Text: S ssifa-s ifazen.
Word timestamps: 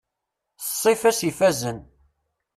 S 0.61 0.65
ssifa-s 0.71 1.19
ifazen. 1.29 1.79